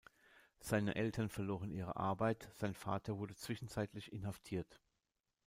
Seine 0.59 0.95
Eltern 0.95 1.29
verloren 1.29 1.69
ihre 1.69 1.95
Arbeit, 1.95 2.49
sein 2.55 2.73
Vater 2.73 3.19
wurde 3.19 3.35
zwischenzeitlich 3.35 4.11
inhaftiert. 4.11 4.81